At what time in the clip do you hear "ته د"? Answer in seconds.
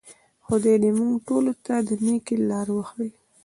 1.65-1.89